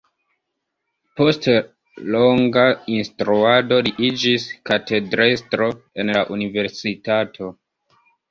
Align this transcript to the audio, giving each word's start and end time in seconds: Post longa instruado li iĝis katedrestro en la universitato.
Post 1.19 1.43
longa 2.13 2.63
instruado 2.95 3.77
li 3.89 3.93
iĝis 4.09 4.47
katedrestro 4.71 5.69
en 6.05 6.11
la 6.19 6.25
universitato. 6.39 7.53